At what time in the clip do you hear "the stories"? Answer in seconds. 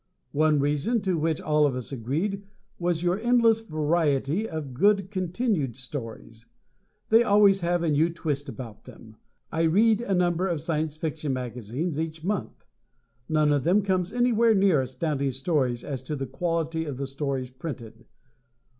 16.97-17.51